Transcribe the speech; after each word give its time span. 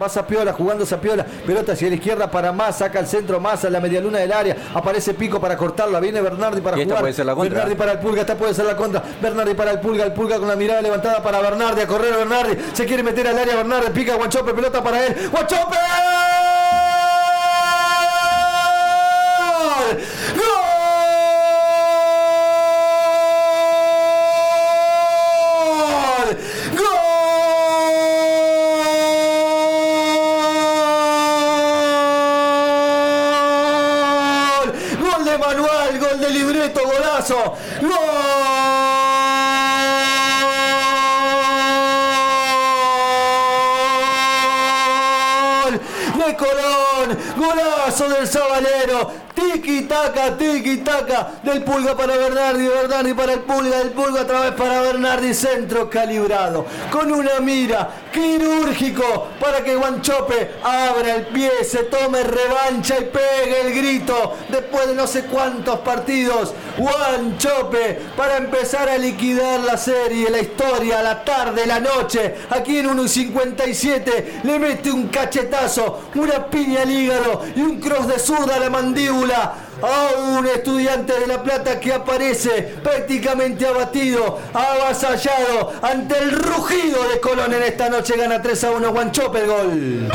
Va 0.00 0.08
Zapiola, 0.08 0.52
jugando 0.52 0.84
Zapiola, 0.84 1.24
pelota 1.24 1.72
hacia 1.72 1.88
la 1.88 1.94
izquierda 1.94 2.30
para 2.30 2.52
más, 2.52 2.78
saca 2.78 2.98
el 2.98 3.06
centro 3.06 3.40
más 3.40 3.64
a 3.64 3.70
la 3.70 3.80
medialuna 3.80 4.18
del 4.18 4.32
área, 4.32 4.56
aparece 4.74 5.14
Pico 5.14 5.40
para 5.40 5.56
cortarla, 5.56 6.00
viene 6.00 6.20
Bernardi 6.20 6.60
para 6.60 6.76
jugar. 6.76 7.00
Puede 7.00 7.12
ser 7.14 7.24
la 7.24 7.34
contra. 7.34 7.54
Bernardi 7.54 7.74
para 7.76 7.92
el 7.92 7.98
Pulga, 7.98 8.20
esta 8.20 8.34
puede 8.34 8.52
ser 8.52 8.66
la 8.66 8.76
contra. 8.76 9.02
Bernardi 9.22 9.54
para 9.54 9.70
el 9.70 9.80
Pulga, 9.80 10.04
el 10.04 10.12
Pulga 10.12 10.38
con 10.38 10.48
la 10.48 10.56
mirada 10.56 10.82
levantada 10.82 11.22
para 11.22 11.40
Bernardi, 11.40 11.80
a 11.80 11.86
correr 11.86 12.12
a 12.12 12.16
Bernardi, 12.18 12.56
se 12.72 12.84
quiere 12.84 13.02
meter 13.02 13.26
al 13.28 13.38
área 13.38 13.56
Bernardi, 13.56 13.90
pica 13.90 14.16
Guanchope, 14.16 14.52
pelota 14.52 14.82
para 14.82 15.06
él. 15.06 15.30
¡Guanchope! 15.30 16.15
Golazo. 36.84 37.54
¡Gol! 37.80 37.90
De 46.16 46.36
Colón, 46.36 47.18
golazo 47.36 48.08
del 48.08 48.26
Sabalero, 48.26 49.10
Tiki 49.34 49.82
taca, 49.82 50.36
tiki 50.36 50.78
taca. 50.78 51.32
Del 51.42 51.62
pulga 51.62 51.94
para 51.96 52.16
Bernardi, 52.16 52.66
Bernardi 52.66 53.12
para 53.12 53.34
el 53.34 53.40
pulga, 53.40 53.78
del 53.78 53.90
pulga 53.90 54.22
otra 54.22 54.40
vez 54.40 54.52
para 54.52 54.80
Bernardi. 54.80 55.34
Centro 55.34 55.90
calibrado. 55.90 56.64
Con 56.90 57.12
una 57.12 57.38
mira 57.40 57.88
quirúrgico 58.16 59.28
para 59.38 59.62
que 59.62 59.76
Guanchope 59.76 60.52
abra 60.64 61.16
el 61.16 61.26
pie, 61.26 61.50
se 61.64 61.84
tome 61.84 62.22
revancha 62.22 62.98
y 62.98 63.04
pegue 63.04 63.60
el 63.60 63.74
grito 63.74 64.34
después 64.48 64.88
de 64.88 64.94
no 64.94 65.06
sé 65.06 65.24
cuántos 65.24 65.80
partidos. 65.80 66.54
Guanchope 66.78 68.00
para 68.16 68.38
empezar 68.38 68.88
a 68.88 68.96
liquidar 68.96 69.60
la 69.60 69.76
serie, 69.76 70.30
la 70.30 70.40
historia, 70.40 71.02
la 71.02 71.22
tarde, 71.24 71.66
la 71.66 71.78
noche. 71.78 72.36
Aquí 72.48 72.78
en 72.78 72.88
1.57 72.88 74.42
le 74.44 74.58
mete 74.58 74.90
un 74.90 75.08
cachetazo, 75.08 76.04
una 76.14 76.46
piña 76.46 76.82
al 76.82 76.90
hígado 76.90 77.42
y 77.54 77.60
un 77.60 77.80
cross 77.80 78.08
de 78.08 78.18
zurda 78.18 78.56
a 78.56 78.60
la 78.60 78.70
mandíbula 78.70 79.65
a 79.82 80.38
un 80.38 80.46
estudiante 80.46 81.18
de 81.18 81.26
La 81.26 81.42
Plata 81.42 81.78
que 81.78 81.92
aparece 81.92 82.76
prácticamente 82.82 83.66
abatido, 83.66 84.38
avasallado 84.52 85.72
ante 85.82 86.18
el 86.18 86.32
rugido 86.32 87.08
de 87.08 87.20
Colón 87.20 87.52
en 87.52 87.62
esta 87.62 87.88
noche. 87.88 88.16
Gana 88.16 88.40
3 88.40 88.64
a 88.64 88.70
1 88.72 88.92
Guanchope 88.92 89.38
el 89.40 89.46
gol. 89.46 90.08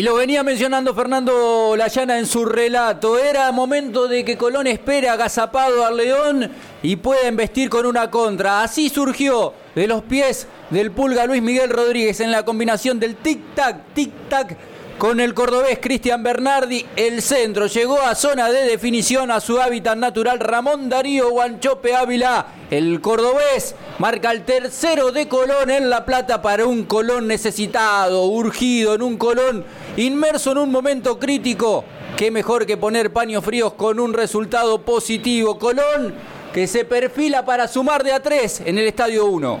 Y 0.00 0.02
lo 0.02 0.14
venía 0.14 0.42
mencionando 0.42 0.94
Fernando 0.94 1.74
Layana 1.76 2.18
en 2.18 2.24
su 2.24 2.46
relato. 2.46 3.18
Era 3.18 3.52
momento 3.52 4.08
de 4.08 4.24
que 4.24 4.38
Colón 4.38 4.66
espere 4.66 5.10
agazapado 5.10 5.84
al 5.84 5.98
León 5.98 6.50
y 6.82 6.96
pueda 6.96 7.28
investir 7.28 7.68
con 7.68 7.84
una 7.84 8.10
contra. 8.10 8.62
Así 8.62 8.88
surgió 8.88 9.52
de 9.74 9.86
los 9.86 10.02
pies 10.04 10.46
del 10.70 10.90
pulga 10.90 11.26
Luis 11.26 11.42
Miguel 11.42 11.68
Rodríguez 11.68 12.20
en 12.20 12.30
la 12.30 12.46
combinación 12.46 12.98
del 12.98 13.18
tic-tac, 13.18 13.76
tic-tac 13.94 14.56
con 15.00 15.18
el 15.18 15.32
cordobés 15.32 15.78
Cristian 15.80 16.22
Bernardi. 16.22 16.84
El 16.94 17.22
centro 17.22 17.66
llegó 17.66 17.98
a 18.02 18.14
zona 18.14 18.50
de 18.50 18.66
definición 18.66 19.30
a 19.30 19.40
su 19.40 19.58
hábitat 19.58 19.96
natural 19.96 20.38
Ramón 20.38 20.90
Darío 20.90 21.30
Guanchope 21.30 21.94
Ávila. 21.94 22.46
El 22.70 23.00
cordobés 23.00 23.74
marca 23.98 24.30
el 24.30 24.44
tercero 24.44 25.10
de 25.10 25.26
Colón 25.26 25.70
en 25.70 25.88
La 25.88 26.04
Plata 26.04 26.42
para 26.42 26.66
un 26.66 26.84
Colón 26.84 27.28
necesitado, 27.28 28.26
urgido, 28.26 28.94
en 28.94 29.00
un 29.00 29.16
Colón 29.16 29.64
inmerso 29.96 30.52
en 30.52 30.58
un 30.58 30.70
momento 30.70 31.18
crítico. 31.18 31.84
Qué 32.16 32.30
mejor 32.30 32.66
que 32.66 32.76
poner 32.76 33.12
paños 33.12 33.44
fríos 33.44 33.74
con 33.74 33.98
un 33.98 34.12
resultado 34.12 34.82
positivo. 34.82 35.58
Colón 35.58 36.14
que 36.52 36.66
se 36.66 36.84
perfila 36.84 37.44
para 37.44 37.68
sumar 37.68 38.02
de 38.02 38.12
a 38.12 38.20
tres 38.22 38.60
en 38.64 38.78
el 38.78 38.86
Estadio 38.86 39.26
1. 39.26 39.60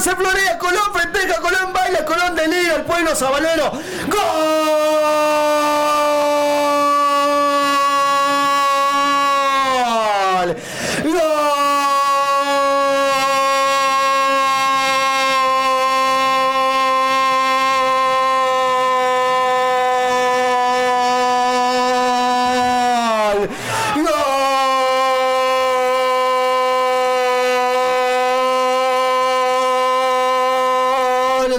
se 0.00 0.16
florea, 0.16 0.58
Colón 0.58 0.99
delira, 2.40 2.76
el 2.76 2.82
pueblo 2.82 3.14
sabalero. 3.14 3.72
¡Gol! 4.08 5.79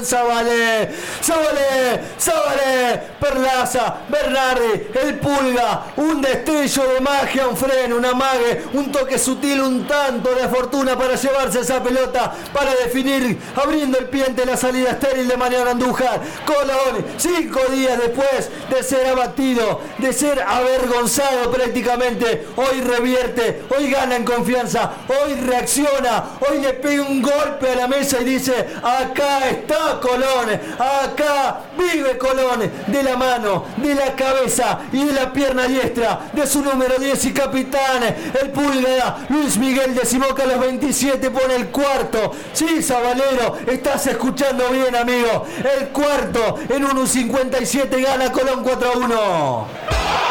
Zabale, 0.06 0.90
Zabale, 1.24 2.02
Zabale, 2.20 3.02
Perlaza, 3.20 3.98
Bernardi, 4.10 4.88
el 5.02 5.20
Pulga, 5.20 5.86
un 5.98 6.22
destello 6.22 6.94
de 6.94 7.02
magia, 7.02 7.48
un 7.48 7.58
freno, 7.58 7.98
una 7.98 8.14
mague, 8.14 8.64
un 8.74 8.92
toque 8.92 9.18
sutil, 9.18 9.62
un 9.62 9.88
tanto 9.88 10.34
de 10.34 10.48
fortuna 10.48 10.98
para 10.98 11.16
llevarse 11.16 11.60
esa 11.60 11.82
pelota, 11.82 12.32
para 12.54 12.74
definir, 12.76 13.40
abriendo 13.56 14.00
el 14.00 14.06
pie 14.06 14.26
ante 14.26 14.46
la 14.46 14.58
salida 14.58 14.92
estéril 14.92 15.28
de 15.28 15.38
Mariano 15.38 15.72
Andújar. 15.72 16.22
Colón, 16.46 17.06
cinco 17.18 17.60
días 17.72 17.98
después 18.00 18.50
de 18.70 18.84
ser 18.84 19.08
abatido, 19.08 19.82
de 19.98 20.14
ser 20.14 20.42
avergonzado 20.42 21.52
prácticamente, 21.52 22.48
hoy 22.56 22.82
revierte, 22.82 23.64
hoy 23.76 23.90
gana 23.90 24.16
en 24.16 24.26
confianza, 24.26 24.92
hoy 25.08 25.36
reacciona, 25.36 26.26
hoy 26.50 26.60
le 26.60 26.74
pega 26.74 27.04
un 27.04 27.22
golpe 27.22 27.72
a 27.72 27.76
la 27.76 27.88
mesa 27.88 28.20
y 28.22 28.26
dice, 28.26 28.68
acá 28.84 29.50
está 29.50 29.91
Colón, 30.00 30.50
acá 30.80 31.62
vive 31.78 32.18
Colón, 32.18 32.72
de 32.88 33.04
la 33.04 33.18
mano, 33.18 33.66
de 33.78 33.96
la 33.96 34.16
cabeza 34.16 34.80
y 34.92 35.06
de 35.06 35.14
la 35.14 35.32
pierna 35.34 35.68
diestra 35.68 36.30
de 36.34 36.46
su 36.48 36.62
número 36.62 36.98
10 36.98 37.26
y 37.26 37.34
capitán, 37.34 38.04
el 38.42 38.50
pulga 38.52 39.26
Luis 39.30 39.58
Miguel 39.58 39.96
de 39.96 40.06
Simoca 40.06 40.44
a 40.44 40.48
los 40.48 40.60
27 40.60 41.32
pone 41.32 41.56
el 41.56 41.68
cuarto. 41.68 42.32
Sí, 42.54 42.82
Zabalero, 42.82 43.58
estás 43.68 44.08
escuchando 44.08 44.70
bien, 44.70 44.96
amigo. 44.96 45.46
El 45.80 45.88
cuarto 45.90 46.60
en 46.70 46.88
1.57 46.88 48.02
gana 48.02 48.32
Colón 48.32 48.64
4 48.64 48.92
a 48.92 48.98
1. 48.98 50.31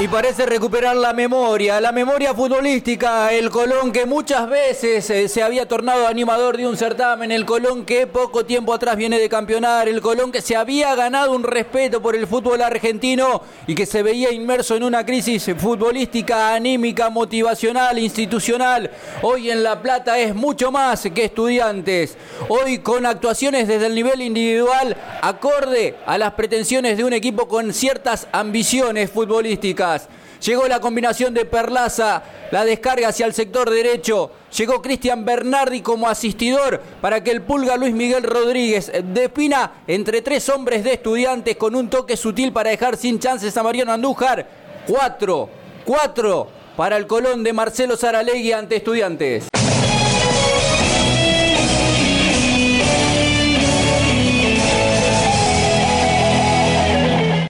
Y 0.00 0.08
parece 0.08 0.46
recuperar 0.46 0.96
la 0.96 1.12
memoria, 1.12 1.78
la 1.78 1.92
memoria 1.92 2.32
futbolística, 2.32 3.34
el 3.34 3.50
Colón 3.50 3.92
que 3.92 4.06
muchas 4.06 4.48
veces 4.48 5.10
eh, 5.10 5.28
se 5.28 5.42
había 5.42 5.68
tornado 5.68 6.06
animador 6.06 6.56
de 6.56 6.66
un 6.66 6.78
certamen, 6.78 7.30
el 7.30 7.44
Colón 7.44 7.84
que 7.84 8.06
poco 8.06 8.46
tiempo 8.46 8.72
atrás 8.72 8.96
viene 8.96 9.18
de 9.18 9.28
campeonar, 9.28 9.88
el 9.88 10.00
Colón 10.00 10.32
que 10.32 10.40
se 10.40 10.56
había 10.56 10.94
ganado 10.94 11.32
un 11.32 11.42
respeto 11.42 12.00
por 12.00 12.16
el 12.16 12.26
fútbol 12.26 12.62
argentino 12.62 13.42
y 13.66 13.74
que 13.74 13.84
se 13.84 14.02
veía 14.02 14.32
inmerso 14.32 14.74
en 14.74 14.84
una 14.84 15.04
crisis 15.04 15.50
futbolística, 15.58 16.54
anímica, 16.54 17.10
motivacional, 17.10 17.98
institucional. 17.98 18.90
Hoy 19.20 19.50
en 19.50 19.62
La 19.62 19.82
Plata 19.82 20.18
es 20.18 20.34
mucho 20.34 20.72
más 20.72 21.02
que 21.14 21.26
estudiantes. 21.26 22.16
Hoy 22.48 22.78
con 22.78 23.04
actuaciones 23.04 23.68
desde 23.68 23.84
el 23.84 23.94
nivel 23.94 24.22
individual 24.22 24.96
acorde 25.20 25.96
a 26.06 26.16
las 26.16 26.32
pretensiones 26.32 26.96
de 26.96 27.04
un 27.04 27.12
equipo 27.12 27.46
con 27.46 27.74
ciertas 27.74 28.28
ambiciones 28.32 29.10
futbolísticas. 29.10 29.89
Llegó 30.44 30.66
la 30.68 30.80
combinación 30.80 31.34
de 31.34 31.44
Perlaza, 31.44 32.22
la 32.50 32.64
descarga 32.64 33.08
hacia 33.08 33.26
el 33.26 33.34
sector 33.34 33.68
derecho. 33.68 34.30
Llegó 34.56 34.80
Cristian 34.80 35.24
Bernardi 35.24 35.82
como 35.82 36.08
asistidor 36.08 36.80
para 37.00 37.22
que 37.22 37.30
el 37.30 37.42
pulga 37.42 37.76
Luis 37.76 37.94
Miguel 37.94 38.22
Rodríguez 38.22 38.90
defina 39.04 39.82
entre 39.86 40.22
tres 40.22 40.48
hombres 40.48 40.82
de 40.82 40.94
estudiantes 40.94 41.56
con 41.56 41.74
un 41.74 41.90
toque 41.90 42.16
sutil 42.16 42.52
para 42.52 42.70
dejar 42.70 42.96
sin 42.96 43.18
chances 43.18 43.54
a 43.56 43.62
Mariano 43.62 43.92
Andújar. 43.92 44.46
Cuatro, 44.86 45.50
cuatro 45.84 46.48
para 46.74 46.96
el 46.96 47.06
Colón 47.06 47.44
de 47.44 47.52
Marcelo 47.52 47.96
Saralegui 47.96 48.52
ante 48.52 48.76
estudiantes. 48.76 49.49